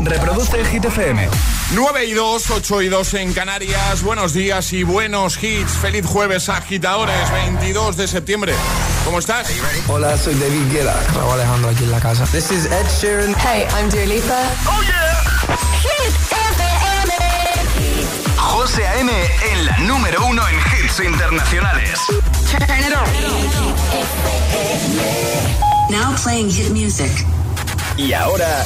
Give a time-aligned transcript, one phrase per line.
[0.00, 1.28] Reproduce Hit FM.
[1.74, 4.02] 9 y 2, 8 y 2 en Canarias.
[4.02, 5.72] Buenos días y buenos hits.
[5.72, 8.54] Feliz jueves, agitadores, 22 de septiembre.
[9.04, 9.48] ¿Cómo estás?
[9.88, 10.94] Hola, soy David Guetta.
[11.14, 12.24] Raúl Alejandro aquí en la casa.
[12.26, 13.34] This is Ed Sheeran.
[13.36, 14.42] Hey, I'm Dua Lipa.
[14.66, 15.22] ¡Oh, yeah!
[15.82, 17.12] Hit FM.
[18.36, 19.12] José A.M.
[19.52, 21.98] en la número uno en hits internacionales.
[22.50, 23.06] Turn it on.
[25.90, 27.10] Now playing hit music.
[27.96, 28.64] Y ahora...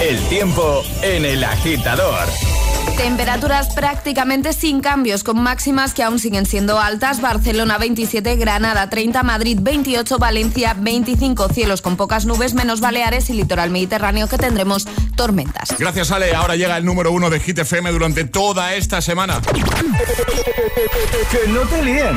[0.00, 2.28] El tiempo en el agitador.
[2.96, 7.20] Temperaturas prácticamente sin cambios, con máximas que aún siguen siendo altas.
[7.20, 11.48] Barcelona 27, Granada 30, Madrid 28, Valencia 25.
[11.50, 15.74] Cielos con pocas nubes, menos Baleares y litoral mediterráneo que tendremos tormentas.
[15.78, 16.34] Gracias, Ale.
[16.34, 19.40] Ahora llega el número uno de Hit FM durante toda esta semana.
[21.30, 22.16] que no te líen.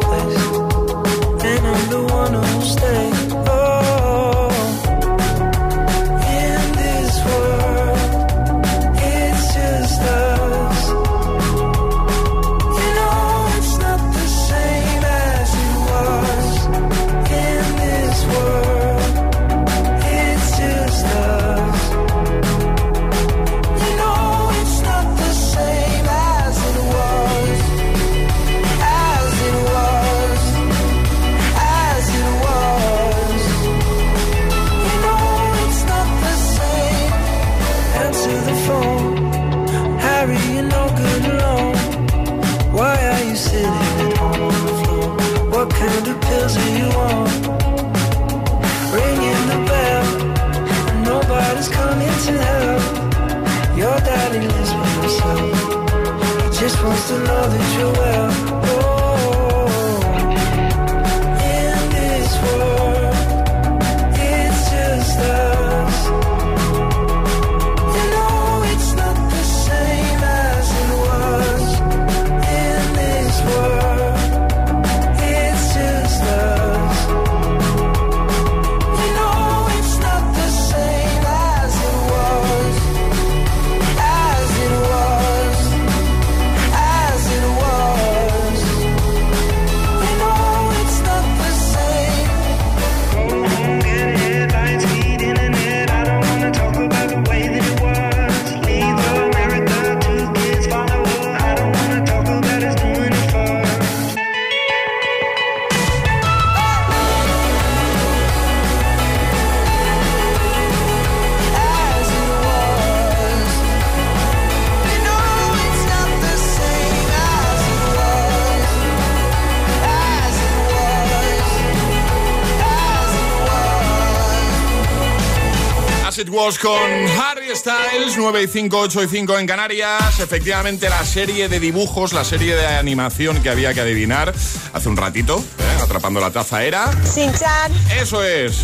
[126.57, 130.19] con Harry Styles, 9 y 5, 8 y 5 en Canarias.
[130.19, 134.33] Efectivamente, la serie de dibujos, la serie de animación que había que adivinar
[134.73, 135.81] hace un ratito, ¿eh?
[135.83, 136.91] atrapando la taza, era.
[137.03, 137.71] Sin-chan.
[137.99, 138.63] Eso es.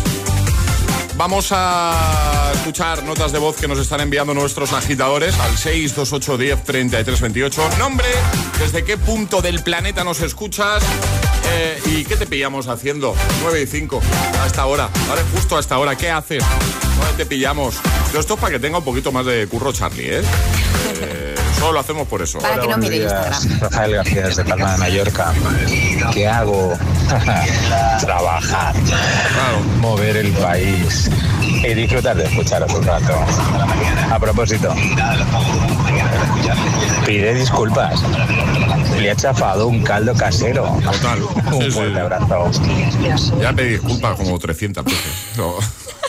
[1.16, 6.64] Vamos a escuchar notas de voz que nos están enviando nuestros agitadores al 628 10
[6.64, 7.70] 33 28.
[7.78, 8.08] Nombre,
[8.58, 10.82] desde qué punto del planeta nos escuchas
[11.50, 13.14] eh, y qué te pillamos haciendo.
[13.42, 14.00] 9 y 5,
[14.42, 15.22] a esta hora, ¿vale?
[15.34, 16.44] Justo a esta hora, ¿qué haces?
[16.98, 17.76] ¿Dónde te pillamos?
[18.18, 20.22] Esto es para que tenga un poquito más de curro Charlie, ¿eh?
[21.00, 22.38] Eh, solo lo hacemos por eso.
[22.40, 23.60] Para que no mire Instagram.
[23.60, 25.32] Rafael García desde Palma de Mallorca.
[26.12, 26.76] ¿Qué hago?
[28.00, 29.60] Trabajar, Claro.
[29.80, 31.10] mover el país
[31.42, 33.14] y disfrutar de escucharos un rato.
[34.10, 34.74] A propósito,
[37.06, 38.00] pide disculpas.
[38.98, 40.64] Le ha chafado un caldo casero.
[40.82, 41.22] Total.
[41.54, 42.50] Un fuerte abrazo.
[43.40, 45.12] Ya pedí disculpas como 300 veces.
[45.36, 45.54] No.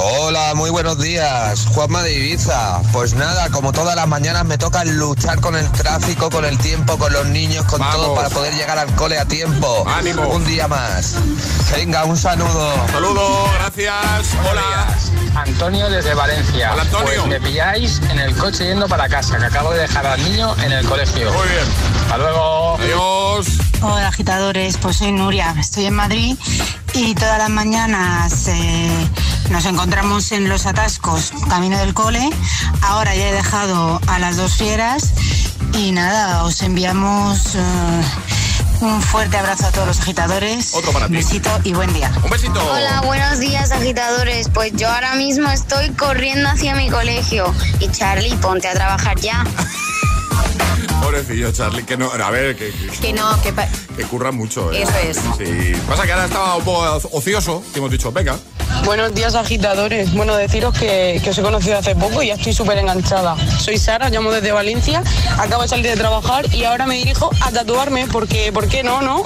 [0.00, 1.66] Hola, muy buenos días.
[1.74, 2.80] Juanma de Ibiza.
[2.92, 6.96] Pues nada, como todas las mañanas me toca luchar con el tráfico, con el tiempo,
[6.98, 7.96] con los niños, con Vamos.
[7.96, 9.84] todo para poder llegar al cole a tiempo.
[9.88, 10.28] Ánimo.
[10.28, 11.16] Un día más.
[11.74, 12.74] Venga, un saludo.
[12.92, 13.94] Saludos, gracias.
[14.48, 14.96] Hola.
[15.34, 16.72] Antonio desde Valencia.
[16.72, 17.06] Hola, Antonio.
[17.06, 20.54] Pues me pilláis en el coche yendo para casa, que acabo de dejar al niño
[20.62, 21.32] en el colegio.
[21.32, 21.64] Muy bien.
[22.02, 22.76] Hasta luego.
[22.76, 23.46] Adiós.
[23.80, 26.36] Hola agitadores, pues soy Nuria, estoy en Madrid
[26.94, 29.08] y todas las mañanas eh,
[29.50, 32.28] Nos encontramos en los atascos, camino del cole.
[32.82, 35.12] Ahora ya he dejado a las dos fieras
[35.74, 38.02] y nada, os enviamos eh,
[38.80, 40.74] un fuerte abrazo a todos los agitadores.
[40.74, 41.12] Otro para ti.
[41.12, 42.10] Besito y buen día.
[42.24, 42.60] Un besito.
[42.72, 44.48] Hola, buenos días agitadores.
[44.48, 47.54] Pues yo ahora mismo estoy corriendo hacia mi colegio.
[47.78, 49.44] Y Charlie, ponte a trabajar ya.
[51.02, 52.10] Pobrecillo, Charlie, que no.
[52.10, 53.52] A ver, que, que, Que no, que...
[53.96, 54.72] que curra mucho.
[54.72, 54.82] ¿eh?
[54.82, 55.16] Eso es.
[55.38, 55.72] Sí.
[55.88, 58.36] Pasa que ahora estaba un poco ocioso, que hemos dicho, venga.
[58.84, 60.12] Buenos días agitadores.
[60.12, 63.36] Bueno, deciros que, que os he conocido hace poco y ya estoy súper enganchada.
[63.58, 65.02] Soy Sara, llamo desde Valencia,
[65.38, 69.00] acabo de salir de trabajar y ahora me dirijo a tatuarme porque, ¿por qué no,
[69.02, 69.22] no?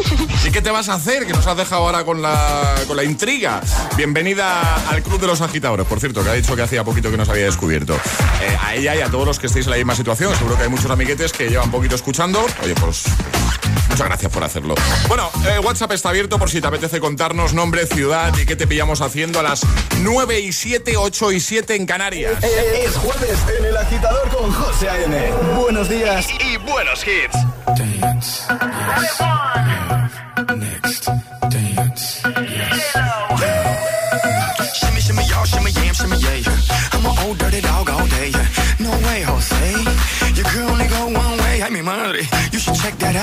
[0.46, 1.26] ¿Y qué te vas a hacer?
[1.26, 3.61] Que nos has dejado ahora con la, con la intriga.
[3.96, 7.17] Bienvenida al Club de los Agitadores, por cierto, que ha dicho que hacía poquito que
[7.17, 7.94] nos había descubierto.
[7.94, 10.34] Eh, a ella y a todos los que estéis en la misma situación.
[10.37, 12.44] Seguro que hay muchos amiguetes que llevan poquito escuchando.
[12.64, 13.04] Oye, pues
[13.88, 14.74] muchas gracias por hacerlo.
[15.06, 18.66] Bueno, eh, WhatsApp está abierto por si te apetece contarnos nombre, ciudad y qué te
[18.66, 19.60] pillamos haciendo a las
[20.00, 22.42] 9 y 7, 8 y 7 en Canarias.
[22.42, 25.32] Es jueves en el agitador con José A.M.
[25.60, 27.36] Buenos días y, buenos hits.
[27.78, 30.01] Dance, yes.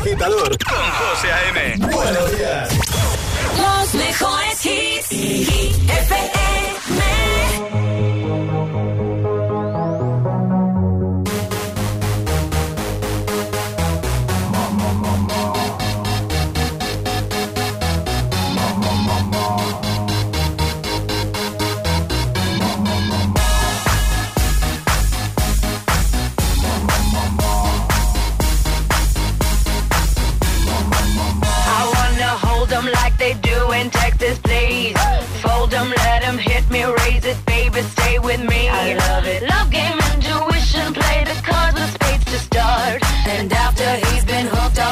[0.00, 1.76] Agitador con José A.M.
[1.92, 2.68] Buenos días.
[3.58, 5.76] Los mejores hits y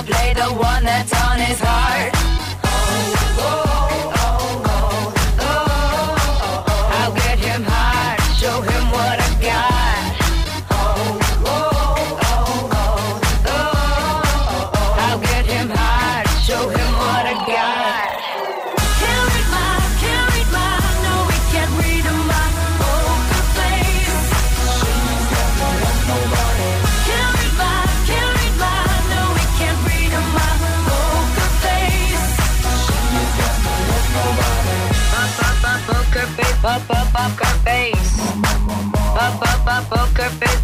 [0.08, 2.17] play the one that's on his heart.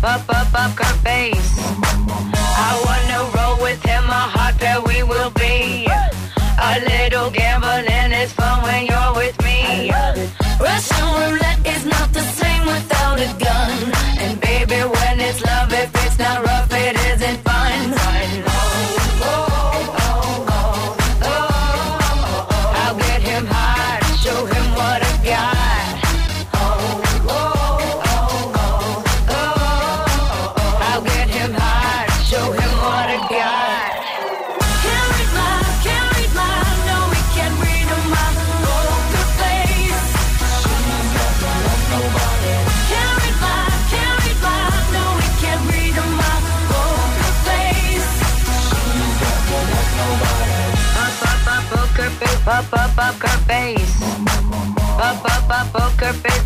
[0.05, 1.57] up, up, up her face.
[1.57, 3.04] I want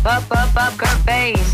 [0.09, 1.53] up, up, up her face.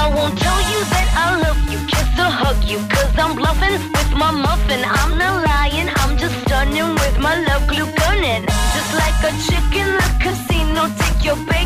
[0.00, 3.76] I won't tell you that I love you, kiss or hug you, cause I'm bluffing
[3.92, 4.80] with my muffin.
[4.82, 8.46] I'm not lying, I'm just stunning with my love glue gunning.
[8.74, 11.57] Just like a chicken in the casino, take your baby.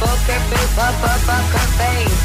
[0.00, 0.74] poker face,
[1.26, 2.17] poker face.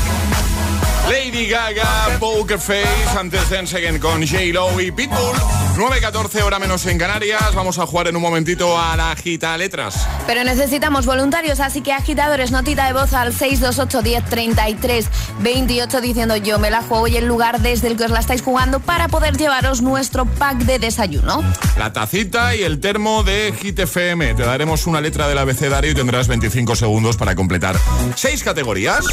[1.34, 5.36] Lady Gaga, Poker Face, antes Dance Again con J-Lo y Pitbull.
[5.76, 10.08] 9.14 hora menos en Canarias, vamos a jugar en un momentito a la agita letras.
[10.28, 16.84] Pero necesitamos voluntarios, así que agitadores, notita de voz al 628-1033-28 diciendo yo me la
[16.84, 20.28] juego y el lugar desde el que os la estáis jugando para poder llevaros nuestro
[20.28, 21.44] pack de desayuno.
[21.80, 24.36] La tacita y el termo de HITFM.
[24.36, 27.76] Te daremos una letra del abecedario y tendrás 25 segundos para completar
[28.16, 29.04] seis categorías.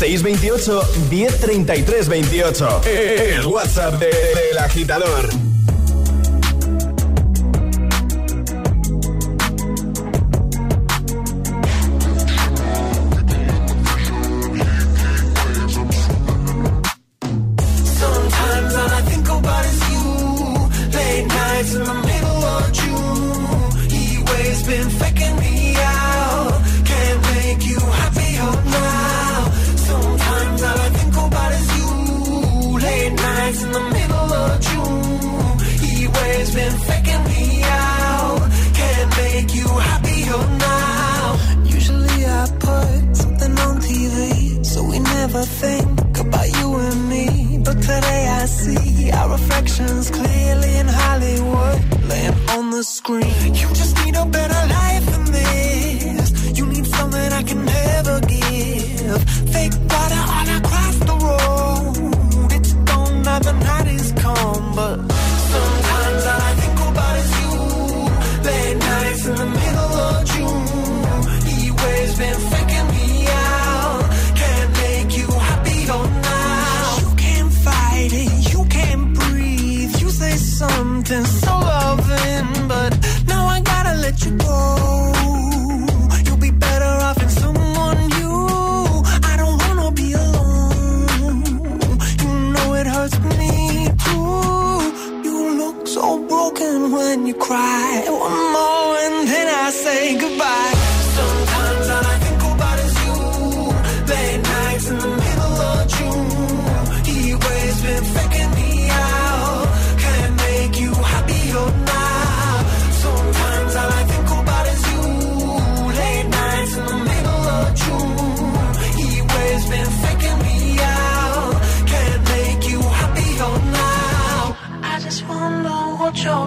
[0.00, 2.80] 628 1033 28.
[2.86, 5.49] El WhatsApp del de, de, agitador.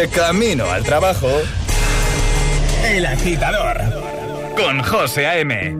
[0.00, 1.28] De camino al trabajo.
[2.84, 3.76] El agitador.
[4.56, 5.76] Con José A.M.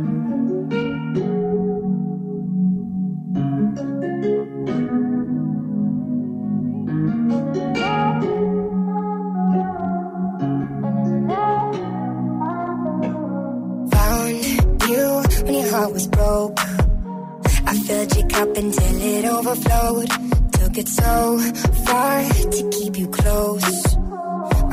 [13.90, 14.44] Found
[14.86, 16.60] you when your heart was broke.
[17.66, 20.10] I filled your cup until it overflowed.
[20.52, 21.40] Took it so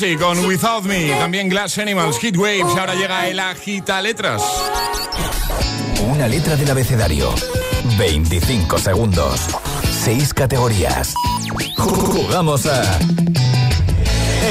[0.00, 4.42] Halsey con Without Me, también Glass Animals, Hit Waves, ahora llega el agita letras.
[6.00, 7.34] Una letra del abecedario.
[7.98, 9.40] 25 segundos.
[9.90, 11.12] 6 categorías.
[11.76, 12.98] Jugamos a.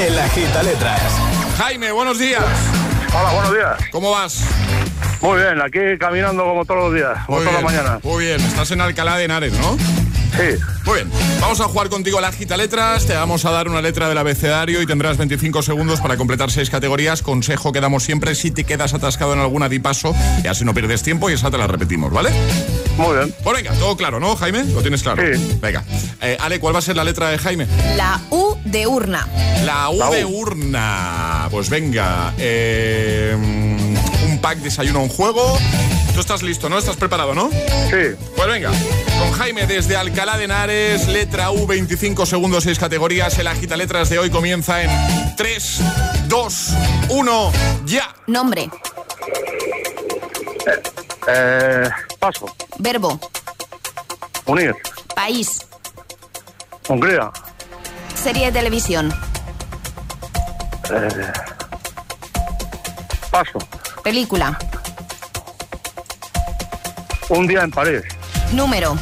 [0.06, 1.00] El agita letras.
[1.58, 2.44] Jaime, buenos días.
[3.12, 3.90] Hola, buenos días.
[3.90, 4.44] ¿Cómo vas?
[5.20, 8.04] Muy bien, aquí caminando como todos los días, como todas las mañanas.
[8.04, 9.76] Muy bien, estás en Alcalá de Henares, ¿no?
[10.40, 10.56] Sí.
[10.86, 13.06] Muy bien, vamos a jugar contigo a las gita letras.
[13.06, 16.70] Te vamos a dar una letra del abecedario y tendrás 25 segundos para completar seis
[16.70, 17.22] categorías.
[17.22, 20.72] Consejo que damos siempre si te quedas atascado en alguna di paso y así no
[20.74, 22.30] pierdes tiempo y esa te la repetimos, ¿vale?
[22.96, 23.34] Muy bien.
[23.42, 24.64] Pues venga, todo claro, ¿no, Jaime?
[24.64, 25.22] ¿Lo tienes claro?
[25.22, 25.58] Sí.
[25.60, 25.84] Venga.
[26.20, 27.66] Eh, Ale, ¿cuál va a ser la letra de Jaime?
[27.96, 29.26] La U de urna.
[29.64, 30.12] La U La U.
[30.12, 31.48] de urna.
[31.50, 32.34] Pues venga.
[32.38, 33.69] eh,
[34.40, 35.58] pack desayuno, un juego.
[36.14, 36.78] Tú estás listo, ¿no?
[36.78, 37.50] ¿Estás preparado, no?
[37.50, 38.16] Sí.
[38.36, 38.70] Pues venga.
[39.18, 43.38] Con Jaime desde Alcalá de Henares, letra U, 25 segundos, 6 categorías.
[43.38, 45.80] El agita letras de hoy comienza en 3,
[46.26, 46.68] 2,
[47.10, 47.52] 1,
[47.84, 48.14] ya.
[48.26, 48.70] Nombre.
[51.28, 52.54] Eh, paso.
[52.78, 53.20] Verbo.
[54.46, 54.74] Unir.
[55.14, 55.60] País.
[56.88, 57.30] Hungría.
[58.14, 59.12] Serie de televisión.
[60.90, 61.32] Eh,
[63.30, 63.58] paso.
[64.02, 64.58] Película.
[67.28, 68.02] Un día en París.
[68.52, 68.96] Número.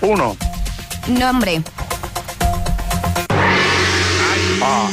[0.00, 0.36] Uno.
[1.08, 1.62] Nombre.
[4.62, 4.88] Ah,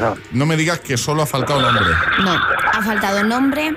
[0.00, 0.14] ah.
[0.32, 1.86] No me digas que solo ha faltado nombre.
[2.22, 2.32] No.
[2.72, 3.72] Ha faltado nombre.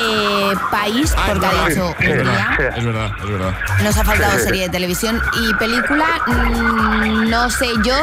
[0.00, 1.68] eh, país, Ah, es porque ha verdad.
[1.68, 3.54] dicho Es verdad, es verdad, es verdad.
[3.82, 6.06] Nos ha faltado serie de televisión y película.
[6.26, 7.94] mm, no sé yo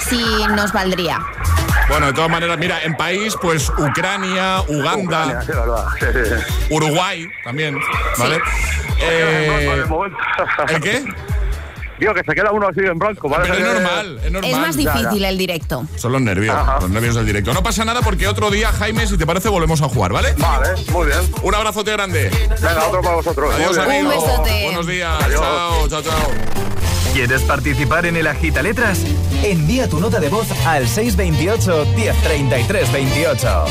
[0.00, 0.18] si
[0.56, 1.20] nos valdría.
[1.88, 5.52] Bueno, de todas maneras, mira, en país, pues Ucrania, Uganda, Ucrania, sí.
[6.00, 6.74] Sí, sí, sí.
[6.74, 7.78] Uruguay también,
[8.18, 8.38] ¿vale?
[9.00, 10.16] Eh, el momento.
[10.68, 11.04] ¿El qué?
[11.98, 13.28] Digo que se queda uno así en blanco.
[13.30, 14.50] Pero parece es que- normal, es normal.
[14.50, 14.92] Es más Ya, ya.
[14.98, 15.86] difícil el directo.
[15.96, 16.78] Son los nervios, Ajá.
[16.80, 17.54] los nervios del directo.
[17.54, 20.34] No pasa nada porque otro día, Jaime, si te parece, volvemos a jugar, ¿vale?
[20.36, 21.20] Vale, muy bien.
[21.42, 22.30] Un abrazote grande.
[22.60, 23.54] Venga, otro para vosotros.
[23.54, 24.06] Adiós, Muy bien.
[24.06, 24.22] amigo.
[24.22, 24.64] Un besote.
[24.64, 25.22] Buenos días.
[25.24, 25.40] Adiós.
[25.40, 26.65] Chao, chao, chao.
[27.16, 29.00] ¿Quieres participar en el Agita Letras?
[29.42, 33.66] Envía tu nota de voz al 628 1033 28.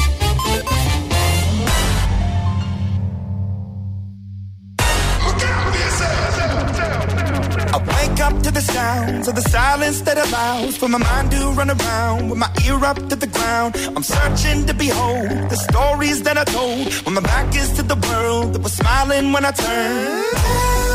[7.72, 11.52] I wake up to the sounds of the silence that allows for my mind to
[11.52, 13.76] run around with my ear up to the ground.
[13.96, 17.96] I'm searching to behold the stories that I told when my back is to the
[18.10, 20.95] world that was smiling when I turned.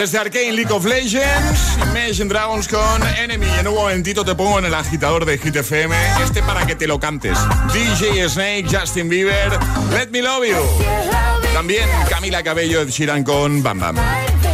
[0.00, 3.46] Desde Arcane League of Legends, Imagine Dragons con Enemy.
[3.58, 6.86] En un momentito te pongo en el agitador de Hit FM, este para que te
[6.86, 7.36] lo cantes.
[7.70, 9.58] DJ Snake, Justin Bieber,
[9.92, 11.52] Let Me Love You.
[11.52, 13.96] También Camila Cabello, Ed Sheeran con Bam Bam.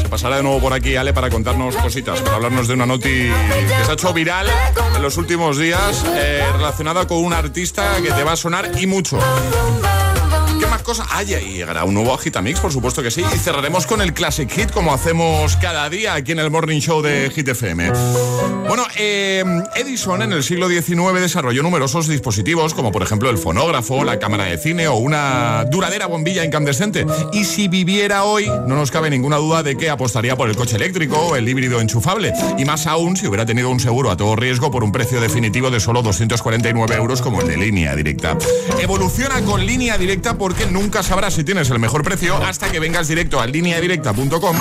[0.03, 3.09] Se pasará de nuevo por aquí Ale para contarnos cositas, para hablarnos de una noti
[3.09, 4.49] que se ha hecho viral
[4.97, 8.89] en los últimos días eh, relacionada con un artista que te va a sonar y
[8.89, 9.17] mucho.
[10.77, 11.33] ¿Qué más cosas hay?
[11.33, 13.23] Y llegará un nuevo Agitamix, por supuesto que sí.
[13.35, 17.01] Y cerraremos con el Classic Hit, como hacemos cada día aquí en el Morning Show
[17.01, 17.93] de Hit FM.
[18.69, 19.43] Bueno, eh,
[19.75, 24.45] Edison en el siglo XIX desarrolló numerosos dispositivos, como por ejemplo el fonógrafo, la cámara
[24.45, 27.07] de cine o una duradera bombilla incandescente.
[27.33, 30.77] Y si viviera hoy, no nos cabe ninguna duda de que apostaría por el coche
[30.77, 32.35] eléctrico o el híbrido enchufable.
[32.59, 35.71] Y más aún si hubiera tenido un seguro a todo riesgo por un precio definitivo
[35.71, 38.37] de solo 249 euros como el de línea directa.
[38.79, 43.09] Evoluciona con línea directa porque nunca sabrás si tienes el mejor precio hasta que vengas
[43.09, 44.57] directo a lineadirecta.com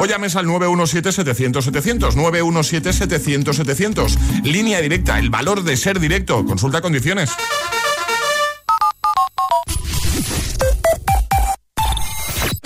[0.00, 2.14] o llames al 917-700-700.
[2.14, 4.44] 917-700-700.
[4.44, 6.46] Línea directa, el valor de ser directo.
[6.46, 7.28] Consulta condiciones.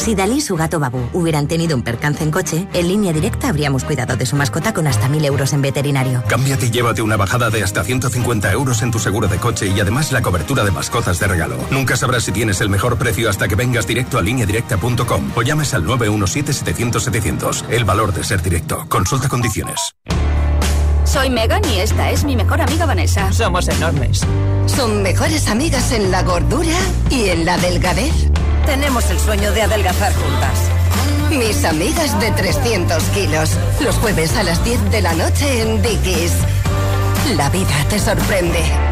[0.03, 3.49] Si Dalí y su gato Babu hubieran tenido un percance en coche, en línea directa
[3.49, 6.25] habríamos cuidado de su mascota con hasta 1000 euros en veterinario.
[6.27, 9.79] Cámbiate y llévate una bajada de hasta 150 euros en tu seguro de coche y
[9.79, 11.57] además la cobertura de mascotas de regalo.
[11.71, 15.73] Nunca sabrás si tienes el mejor precio hasta que vengas directo a lineadirecta.com o llames
[15.73, 17.67] al 917-700-700.
[17.71, 18.85] El valor de ser directo.
[18.89, 19.95] Consulta condiciones.
[21.05, 23.33] Soy Megan y esta es mi mejor amiga Vanessa.
[23.33, 24.23] Somos enormes.
[24.67, 26.77] Son mejores amigas en la gordura
[27.09, 28.32] y en la delgadez.
[28.67, 30.71] Tenemos el sueño de adelgazar juntas.
[31.31, 33.51] Mis amigas de 300 kilos.
[33.81, 36.33] Los jueves a las 10 de la noche en Dickies.
[37.37, 38.92] La vida te sorprende.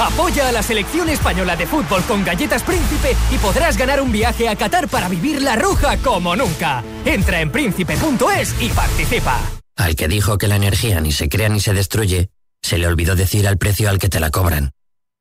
[0.00, 4.48] Apoya a la selección española de fútbol con galletas Príncipe y podrás ganar un viaje
[4.48, 6.82] a Qatar para vivir la roja como nunca.
[7.04, 9.38] Entra en príncipe.es y participa.
[9.76, 12.30] Al que dijo que la energía ni se crea ni se destruye,
[12.62, 14.72] se le olvidó decir al precio al que te la cobran.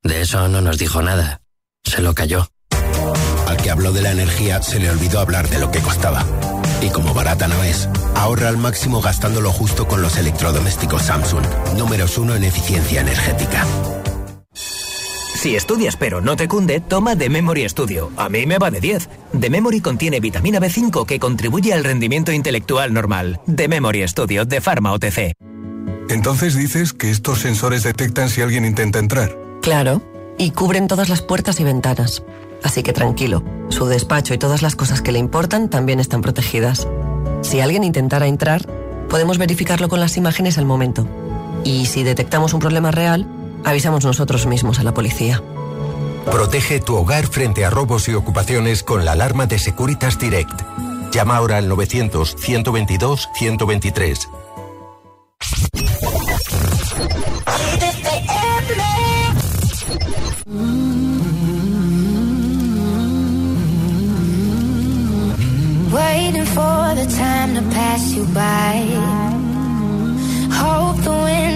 [0.02, 1.42] De eso no nos dijo nada.
[1.84, 2.48] Se lo cayó.
[3.48, 6.26] Al que habló de la energía se le olvidó hablar de lo que costaba.
[6.82, 11.46] Y como barata no es, ahorra al máximo gastándolo justo con los electrodomésticos Samsung,
[11.78, 13.66] números uno en eficiencia energética.
[15.44, 18.12] Si estudias pero no te cunde, toma The Memory Studio.
[18.16, 19.10] A mí me va de 10.
[19.38, 23.42] The Memory contiene vitamina B5 que contribuye al rendimiento intelectual normal.
[23.54, 25.34] The Memory Studio de Pharma OTC.
[26.08, 29.38] Entonces dices que estos sensores detectan si alguien intenta entrar.
[29.62, 30.02] Claro,
[30.38, 32.24] y cubren todas las puertas y ventanas.
[32.64, 36.88] Así que tranquilo, su despacho y todas las cosas que le importan también están protegidas.
[37.42, 38.66] Si alguien intentara entrar,
[39.10, 41.06] podemos verificarlo con las imágenes al momento.
[41.66, 43.28] Y si detectamos un problema real,
[43.64, 45.42] avisamos nosotros mismos a la policía.
[46.32, 50.62] Protege tu hogar frente a robos y ocupaciones con la alarma de Securitas Direct.
[51.12, 54.28] Llama ahora al 900-122-123.
[65.92, 69.23] Waiting for the time to pass you by.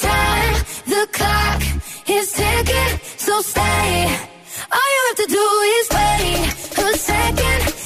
[0.00, 0.54] Time.
[0.86, 1.62] The clock
[2.08, 4.04] is ticking, so stay.
[4.72, 7.77] All you have to do is wait a second.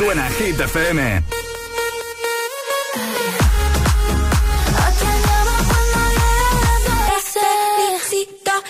[0.00, 1.22] Suena Hit FM.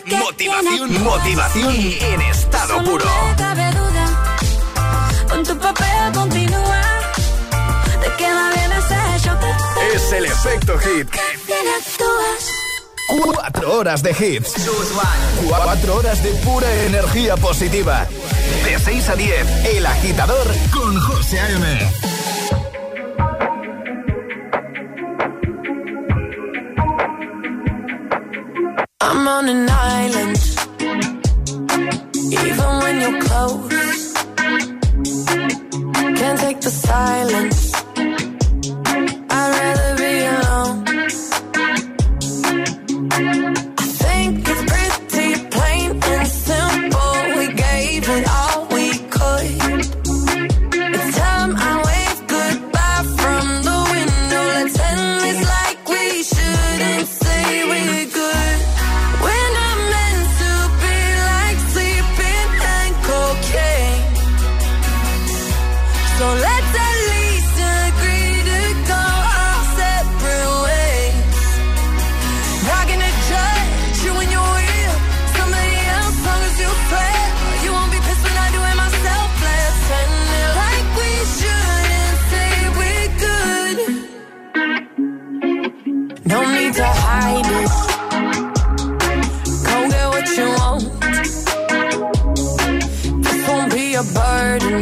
[0.06, 3.04] Motivación, motivación en estado puro.
[9.94, 11.08] Es el efecto hit.
[13.24, 14.54] Cuatro horas de hits.
[15.46, 18.08] Cuatro horas de pura energía positiva
[18.90, 21.90] a 10, El Agitador con José A.M.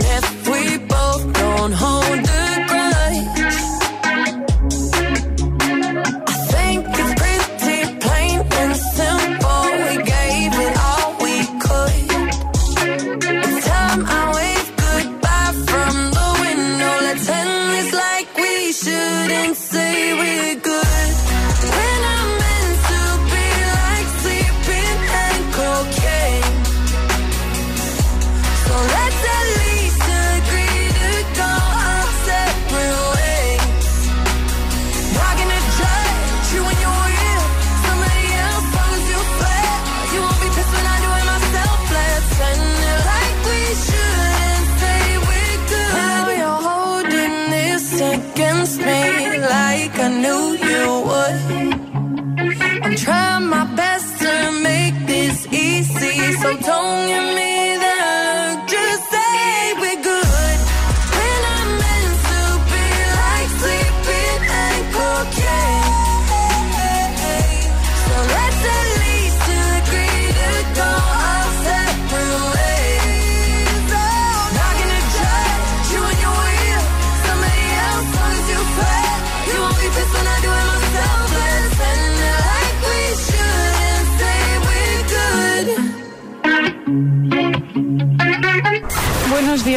[0.00, 2.47] If we both don't hold it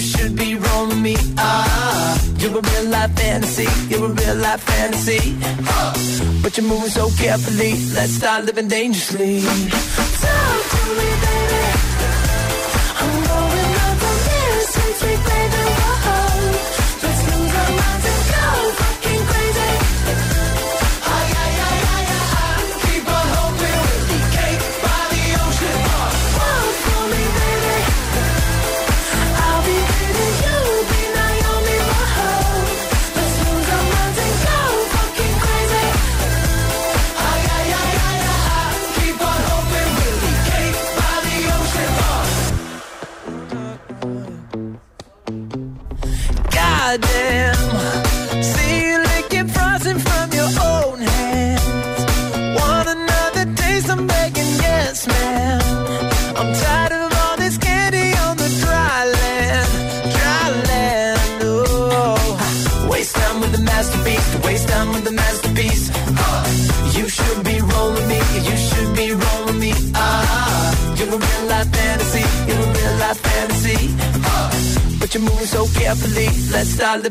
[0.00, 3.68] should be rolling me Ah, You're a real life fantasy.
[3.88, 5.36] You're a real life fantasy.
[6.42, 7.72] But you're moving so carefully.
[7.94, 9.42] Let's start living dangerously.
[9.42, 11.69] Talk to me, baby.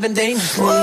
[0.01, 0.78] Let's start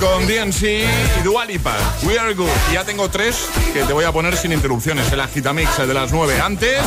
[0.00, 1.76] con DNC y Dua Lipa.
[2.04, 2.48] We are good.
[2.70, 5.12] Y ya tengo tres que te voy a poner sin interrupciones.
[5.12, 6.80] El agitamix de las nueve antes.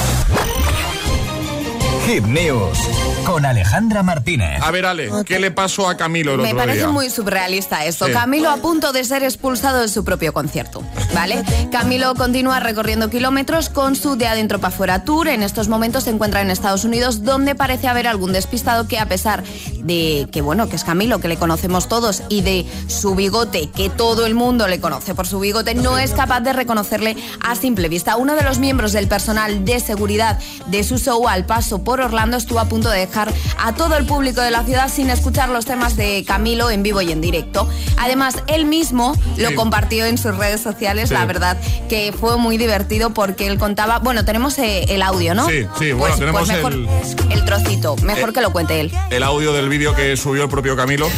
[2.08, 2.78] Hit News
[3.26, 4.62] con Alejandra Martínez.
[4.62, 6.90] A ver, Ale, ¿qué le pasó a Camilo el Me otro parece día?
[6.90, 8.08] muy surrealista esto.
[8.08, 8.12] Sí.
[8.12, 11.42] Camilo a punto de ser expulsado de su propio concierto, ¿vale?
[11.72, 15.30] Camilo continúa recorriendo kilómetros con su de adentro para afuera tour.
[15.30, 19.06] En estos momentos se encuentra en Estados Unidos, donde parece haber algún despistado que a
[19.08, 19.44] pesar
[19.84, 23.90] de que, bueno, que es Camilo, que le conocemos todos, y de su bigote, que
[23.90, 27.90] todo el mundo le conoce por su bigote, no es capaz de reconocerle a simple
[27.90, 28.16] vista.
[28.16, 32.38] Uno de los miembros del personal de seguridad de su show al paso por Orlando
[32.38, 33.32] estuvo a punto de dejar
[33.64, 37.02] a todo el público de la ciudad sin escuchar los temas de Camilo en vivo
[37.02, 37.70] y en directo.
[37.98, 39.56] Además, él mismo lo Sí.
[39.56, 41.14] compartió en sus redes sociales, Sí.
[41.16, 41.58] la verdad
[41.90, 45.48] que fue muy divertido porque él contaba, bueno, tenemos eh, el audio, ¿no?
[45.48, 46.88] Sí, sí, bueno, Pues- tenemos pues mejor el-
[47.32, 48.92] el trocito, mejor Eh, que lo cuente él.
[49.10, 51.10] El audio del vídeo que subió el propio Camilo.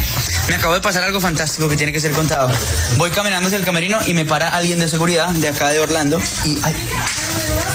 [0.48, 2.50] Me acabo de pasar algo fantástico que tiene que ser contado.
[2.96, 6.22] Voy caminando hacia el camerino y me para alguien de seguridad de acá de Orlando
[6.46, 6.58] y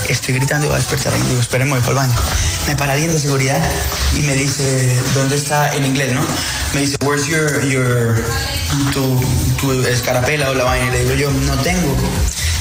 [0.09, 1.13] estoy gritando voy a despertar.
[1.29, 2.15] Digo, esperen, voy por el baño.
[2.67, 3.61] Me para alguien de seguridad
[4.17, 6.23] y me dice, ¿dónde está en inglés, no?
[6.73, 8.25] Me dice, where's your, your,
[9.87, 10.87] escarapela o la vaina?
[10.87, 11.95] Y le digo yo, no tengo.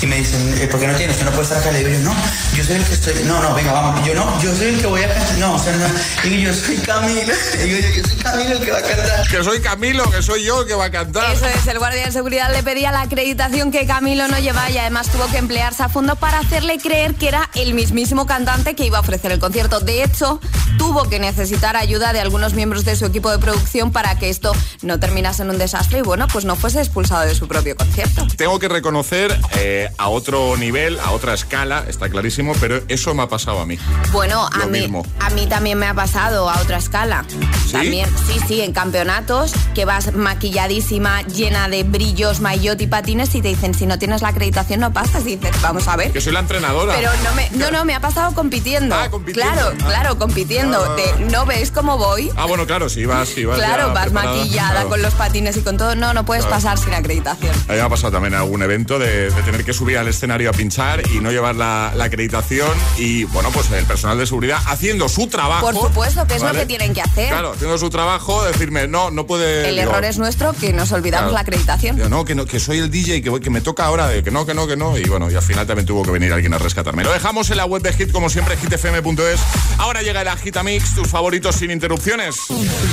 [0.02, 1.16] Y me dicen, "Eh, ¿por qué no tienes?
[1.18, 1.72] ¿Usted no puede estar acá?
[1.72, 2.16] Le digo yo, no,
[2.56, 4.06] yo soy el que estoy, no, no, venga, vamos.
[4.08, 5.38] Yo no, yo soy el que voy a cantar.
[5.40, 5.86] No, o sea, no.
[6.24, 7.34] Digo, yo soy Camilo.
[7.64, 9.28] Digo yo, yo soy Camilo el que va a cantar.
[9.28, 11.32] Que soy Camilo, que soy yo el que va a cantar.
[11.34, 14.78] Eso es, el guardia de seguridad le pedía la acreditación que Camilo no llevaba y
[14.78, 18.86] además tuvo que emplearse a fondo para hacerle creer que era el mismísimo cantante que
[18.86, 19.82] iba a ofrecer el concierto.
[19.82, 20.40] De hecho,
[20.80, 24.54] tuvo que necesitar ayuda de algunos miembros de su equipo de producción para que esto
[24.82, 28.26] no terminase en un desastre y bueno, pues no fuese expulsado de su propio concierto.
[28.38, 33.24] Tengo que reconocer eh, a otro nivel, a otra escala, está clarísimo, pero eso me
[33.24, 33.78] ha pasado a mí.
[34.14, 35.06] Bueno, a mí, mismo.
[35.20, 37.26] a mí también me ha pasado a otra escala.
[37.66, 37.74] ¿Sí?
[37.74, 43.42] También, sí, sí, en campeonatos que vas maquilladísima, llena de brillos, maillot y patines y
[43.42, 46.12] te dicen si no tienes la acreditación no pasas y dices, vamos a ver.
[46.14, 46.96] Que soy la entrenadora.
[46.96, 48.96] Pero no me, no, no, me ha pasado compitiendo.
[48.96, 49.52] Ah, compitiendo.
[49.54, 49.86] Claro, Ah.
[49.88, 50.69] claro, compitiendo.
[50.78, 50.96] Ah.
[50.96, 52.32] De, ¿No ves cómo voy?
[52.36, 54.90] Ah, bueno, claro, si vas, si vas claro, vas preparada, maquillada claro.
[54.90, 55.96] con los patines y con todo.
[55.96, 56.56] No, no puedes Claro.
[56.64, 57.52] pasar sin acreditación.
[57.68, 60.50] A mí me ha pasado también algún evento de, de tener que subir al escenario
[60.50, 64.60] a pinchar y no llevar la, la acreditación y, bueno, pues el personal de seguridad
[64.68, 65.66] haciendo su trabajo.
[65.72, 66.54] Por supuesto, que es ¿vale?
[66.54, 67.30] lo que tienen que hacer.
[67.30, 69.70] Claro, haciendo su trabajo, decirme, no, no puede...
[69.70, 71.34] El digo, error es nuestro que nos olvidamos Claro.
[71.34, 71.96] la acreditación.
[71.96, 74.32] digo, no, que no, que soy el DJ, que, voy- que me toca ahora, que
[74.32, 74.98] no, que no, que no.
[74.98, 77.04] Y bueno, y al final también tuvo que venir alguien a rescatarme.
[77.04, 79.40] Lo dejamos en la web de Hit, como siempre, hitfm.es.
[79.78, 80.28] Ahora llega el
[80.60, 82.36] Agitamix, tus favoritos sin interrupciones.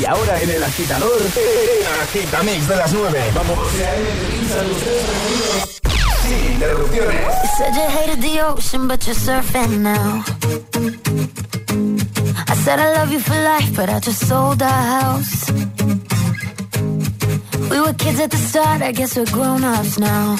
[0.00, 3.24] Y ahora en el agitador, el agitamix de las 9.
[3.34, 3.58] Vamos.
[6.22, 7.26] Sin interrupciones.
[7.42, 10.22] You said you hated the ocean, but you're surfing now.
[12.46, 15.50] I said I love you for life, but I just sold our house.
[17.68, 20.36] We were kids at the start, I guess we're grown ups now.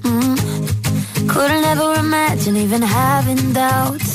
[0.00, 1.28] Mm.
[1.28, 4.14] Couldn't ever imagine even having doubts,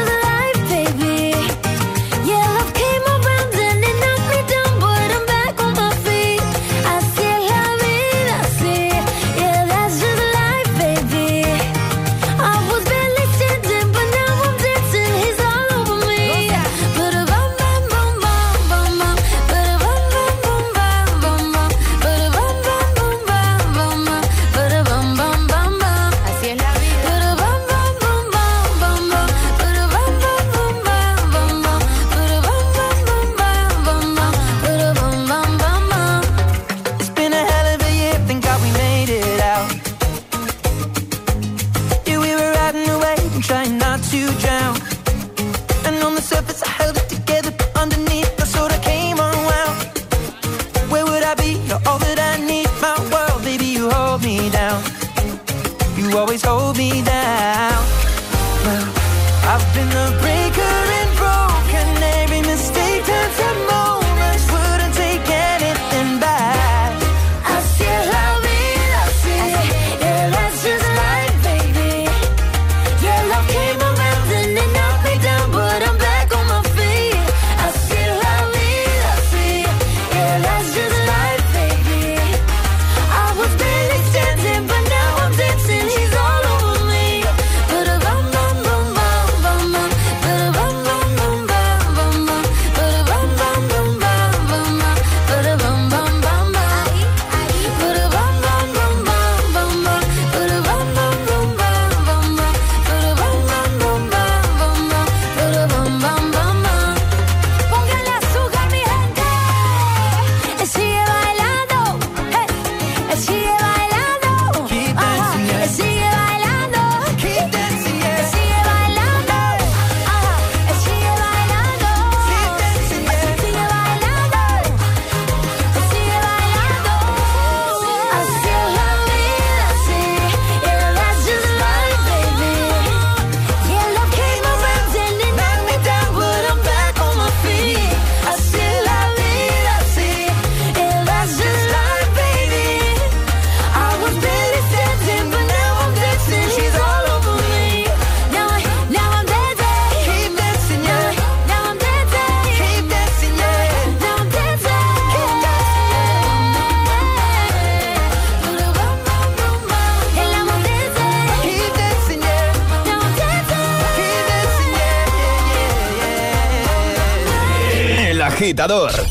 [168.61, 169.10] agitador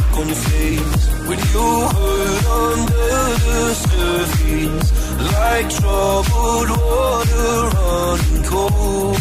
[0.00, 1.04] Seeing on your face.
[1.28, 4.88] When you hurt under the surface.
[5.20, 9.18] Like troubled water running cold.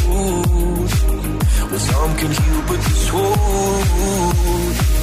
[1.70, 5.03] Well, some can heal, but this won't.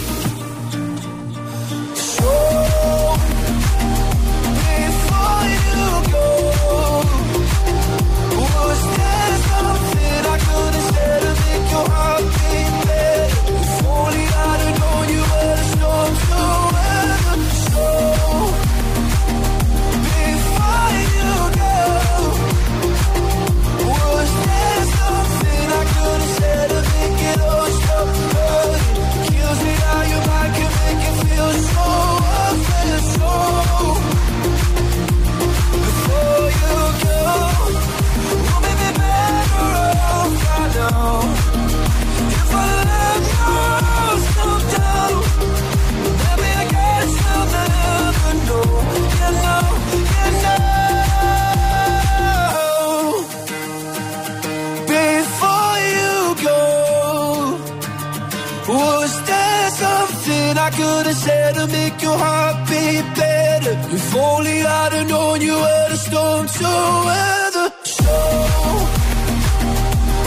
[64.20, 66.70] Only I'd have known you were the storm to
[67.06, 67.72] weather.
[67.84, 68.14] So,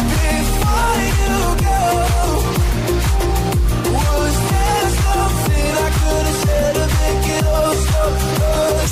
[0.10, 1.34] before you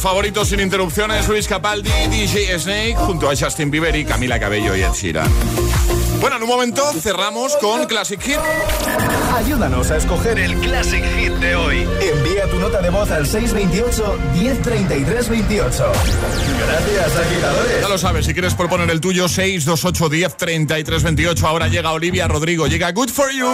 [0.02, 4.82] favoritos sin interrupciones, Luis Capaldi, DJ Snake, junto a Justin Bieber y Camila Cabello y
[4.82, 5.71] Ed Sheeran.
[6.22, 8.38] Bueno, en un momento cerramos con Classic Hit.
[9.36, 11.88] Ayúdanos a escoger el Classic Hit de hoy.
[12.00, 15.92] Envía tu nota de voz al 628 1033 28.
[16.68, 17.82] Gracias, agitadores.
[17.82, 21.48] Ya lo sabes, si quieres proponer el tuyo, 628 10 33 28.
[21.48, 23.50] Ahora llega Olivia Rodrigo, llega Good For You.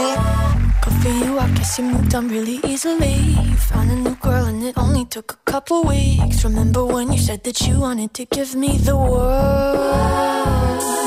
[0.84, 3.34] Good for you, I guess you moved on really easily.
[3.49, 6.43] You found a new girl and it only took a couple weeks.
[6.43, 11.06] Remember when you said that you wanted to give me the world?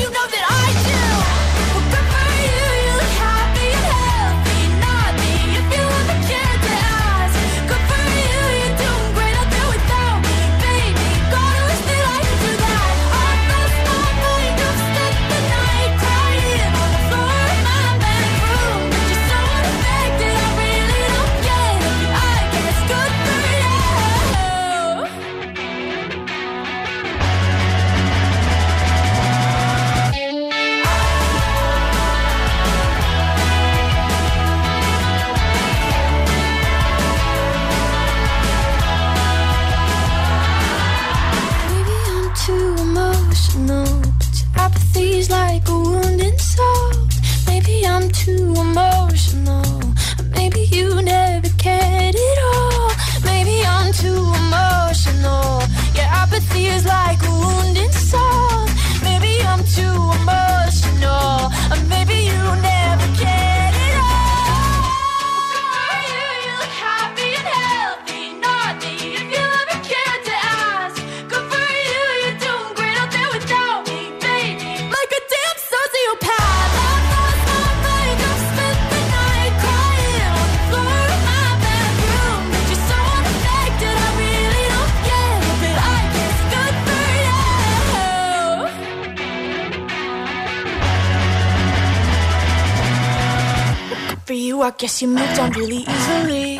[95.55, 96.59] really easily.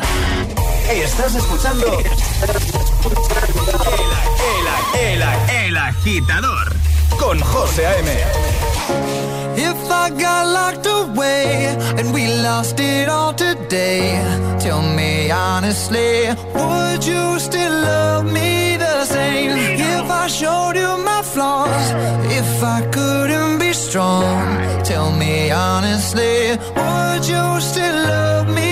[0.90, 1.86] Estás escuchando
[4.94, 5.22] El, el,
[5.66, 6.72] el agitador
[7.18, 8.10] con José A.M.
[9.56, 14.20] If I got locked away and we lost it all today,
[14.60, 19.56] tell me honestly, would you still love me the same?
[19.78, 21.92] If I showed you my flaws,
[22.30, 28.71] if I couldn't be strong, tell me honestly, would you still love me the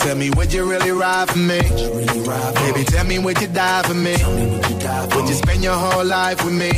[0.00, 1.60] Tell me, would you really ride for me?
[1.60, 4.16] Baby, tell me, would you die for me?
[5.14, 6.72] Would you spend your whole life with me?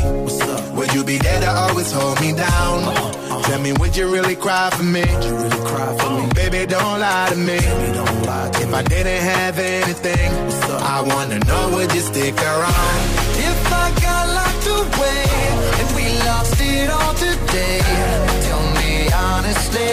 [0.76, 2.94] Would you be there to always hold me down?
[3.44, 5.04] Tell me, would you really cry for me?
[6.34, 7.58] Baby, don't lie to me.
[8.62, 10.30] If I didn't have anything,
[10.94, 13.00] I wanna know, would you stick around?
[13.50, 15.24] If I got locked away
[15.80, 17.80] and we lost it all today,
[18.46, 19.92] tell me honestly,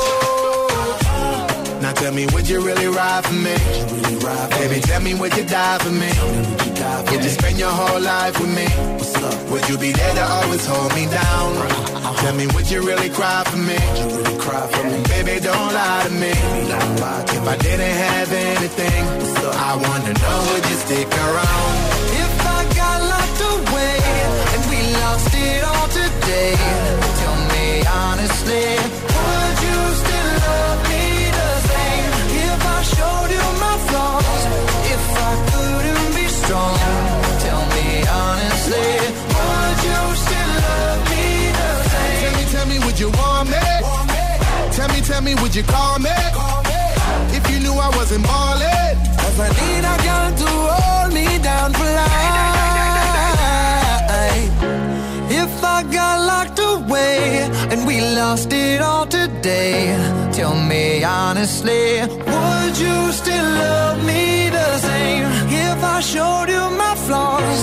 [1.91, 3.53] Now tell me, would you really ride for me?
[4.59, 6.07] Baby, tell me, would you die for me?
[7.11, 8.65] Would you spend your whole life with me?
[9.51, 12.15] Would you be there to always hold me down?
[12.15, 13.75] Tell me, would you really cry for me?
[15.09, 16.31] Baby, don't lie to me.
[16.31, 19.03] If I didn't have anything,
[19.51, 21.90] I wanna know, would you stick around?
[45.21, 46.09] Tell me, me, would you call me?
[47.37, 48.97] If you knew I wasn't ballin'.
[49.21, 52.41] Cause I need a girl to hold me down for life.
[55.29, 59.95] If I got locked away and we lost it all today,
[60.33, 65.27] tell me honestly, would you still love me the same?
[65.67, 67.59] If I showed you my flaws,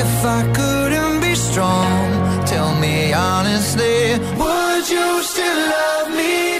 [0.00, 6.59] if I couldn't be strong, tell me honestly, would you still love me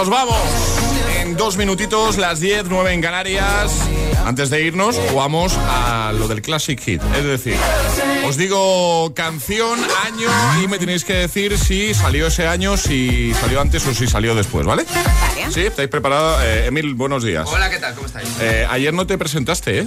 [0.00, 0.40] Nos vamos.
[1.18, 3.70] En dos minutitos, las 10, 9 en Canarias.
[4.24, 7.02] Antes de irnos, jugamos a lo del Classic Hit.
[7.18, 7.54] Es decir,
[8.24, 10.30] os digo canción, año
[10.64, 14.34] y me tenéis que decir si salió ese año, si salió antes o si salió
[14.34, 14.86] después, ¿vale?
[14.88, 15.52] Vale.
[15.52, 15.66] ¿Sí?
[15.66, 16.42] ¿Estáis preparados?
[16.44, 17.46] Eh, Emil, buenos días.
[17.52, 17.94] Hola, ¿qué tal?
[17.94, 18.26] ¿Cómo estáis?
[18.40, 19.86] Eh, ayer no te presentaste, ¿eh?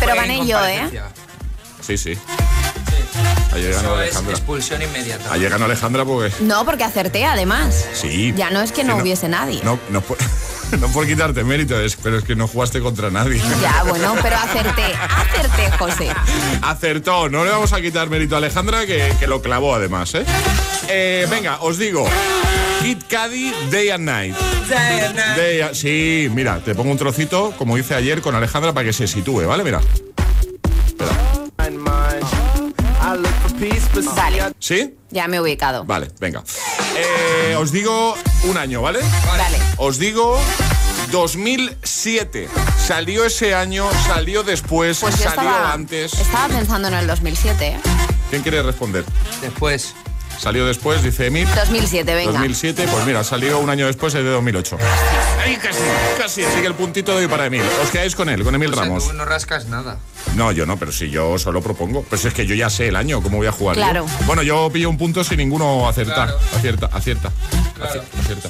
[0.00, 0.90] Pero en yo, ¿eh?
[1.82, 2.18] Sí, sí.
[3.56, 4.32] Ayer ganó Eso es Alejandra.
[4.32, 5.32] expulsión inmediata.
[5.32, 6.32] Ayer ganó Alejandra porque...
[6.42, 7.86] No, porque acerté además.
[7.94, 8.32] Sí.
[8.36, 9.60] Ya no es que no hubiese nadie.
[9.64, 10.16] No, no, por,
[10.78, 13.40] no por quitarte mérito, es- pero es que no jugaste contra nadie.
[13.62, 14.84] Ya, bueno, pero acerté.
[14.94, 16.08] Acerté, José.
[16.62, 20.24] Acertó, no le vamos a quitar mérito a Alejandra, que, que lo clavó además, ¿eh?
[20.88, 22.06] Eh, venga, os digo.
[22.82, 24.36] Kid Cudi, Day and Night.
[25.36, 28.92] Day a- sí, mira, te pongo un trocito, como hice ayer con Alejandra, para que
[28.92, 29.64] se sitúe, ¿vale?
[29.64, 29.80] Mira.
[34.04, 34.94] Vale, ¿Sí?
[35.10, 35.84] ya me he ubicado.
[35.84, 36.42] Vale, venga.
[36.96, 39.00] Eh, os digo un año, ¿vale?
[39.26, 39.58] Vale.
[39.78, 40.38] Os digo
[41.10, 42.48] 2007.
[42.86, 46.12] Salió ese año, salió después, Pues salió estaba, antes.
[46.14, 47.66] estaba pensando en el 2007.
[47.68, 47.80] ¿eh?
[48.30, 49.04] ¿Quién quiere responder?
[49.40, 49.94] Después.
[50.38, 51.48] Salió después, dice Emil.
[51.54, 52.32] 2007, venga.
[52.32, 54.76] 2007, pues mira, salió un año después, es de 2008.
[55.42, 55.78] Ay, casi,
[56.18, 57.62] casi, así que el puntito de hoy para Emil.
[57.82, 59.08] Os quedáis con él, con Emil O sea, Ramos.
[59.08, 59.96] tú no rascas nada.
[60.36, 62.02] No, yo no, pero si yo solo propongo.
[62.02, 63.74] Pues es que yo ya sé el año, cómo voy a jugar.
[63.76, 63.82] yo.
[63.82, 64.06] Claro.
[64.26, 66.28] Bueno, yo pillo un punto sin ninguno acertar.
[66.54, 67.30] Acierta, acierta.
[67.80, 68.48] Aci- acierta.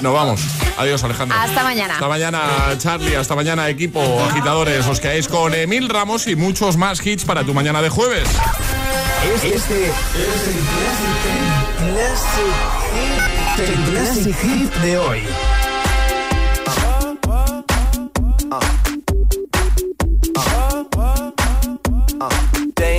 [0.00, 0.40] Nos vamos.
[0.76, 1.36] Adiós, Alejandro.
[1.38, 1.94] Hasta mañana.
[1.94, 2.40] Hasta mañana,
[2.78, 3.16] Charlie.
[3.16, 4.00] Hasta mañana, equipo,
[4.30, 4.86] agitadores.
[4.86, 8.28] Os quedáis con Emil Ramos y muchos más hits para tu mañana de jueves.
[9.42, 9.94] Este es el
[11.92, 12.54] Classic,
[13.68, 15.22] el Classic Hit de hoy.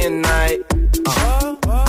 [0.10, 0.75] midnight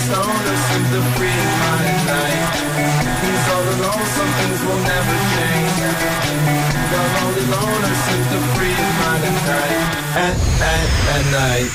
[0.00, 0.08] He's
[0.76, 1.02] in the
[2.08, 2.56] night.
[3.20, 5.76] He's all alone, some things will never change.
[6.88, 7.44] The lonely
[8.08, 8.40] in the
[9.44, 9.84] night.
[10.16, 11.70] At, at, at night.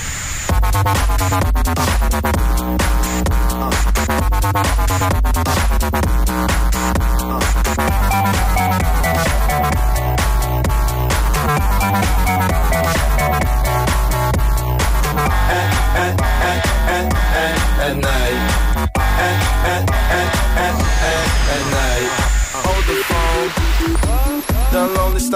[15.47, 16.34] At, at,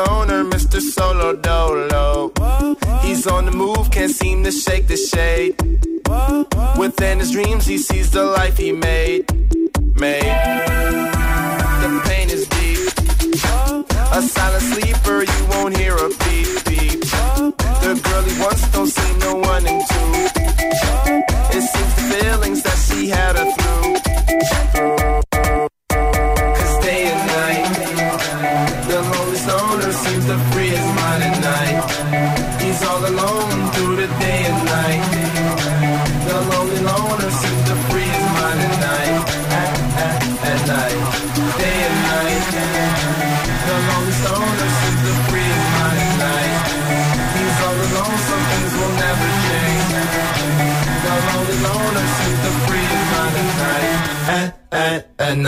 [0.06, 0.80] stoner, Mr.
[0.80, 2.32] Solo Dolo.
[3.02, 5.56] He's on the move, can't seem to shake the shade.
[6.78, 9.22] Within his dreams, he sees the life he made.
[10.00, 10.36] Made.
[11.82, 12.80] The pain is deep.
[14.18, 17.02] A silent sleeper, you won't hear a beep beep.
[17.84, 20.12] The girl he wants don't see no one in two.
[21.56, 23.59] It seems the feelings that she had her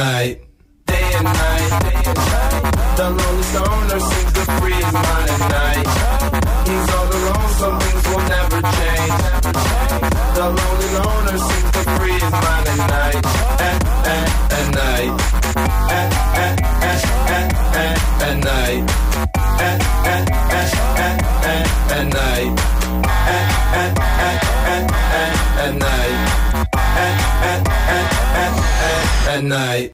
[0.02, 0.42] night.
[0.88, 1.72] Day and night.
[2.98, 4.21] The lonely stoner
[29.52, 29.90] night.